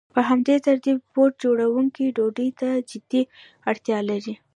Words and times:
په 0.13 0.19
همدې 0.29 0.55
ترتیب 0.67 0.97
بوټ 1.13 1.31
جوړونکی 1.43 2.05
ډوډۍ 2.17 2.49
ته 2.59 2.69
جدي 2.89 3.21
اړتیا 3.69 3.99
لري 4.09 4.33